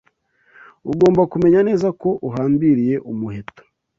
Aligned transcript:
Ugomba 0.91 1.21
kumenya 1.31 1.59
neza 1.67 1.87
ko 2.01 2.09
uhambiriye 2.27 2.95
umuheto. 3.11 3.61